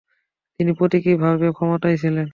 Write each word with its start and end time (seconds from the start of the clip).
তিনি 0.59 0.71
প্রতীকীভাবে 0.73 1.47
ক্ষমতায় 1.51 1.97
ছিলেন। 1.97 2.27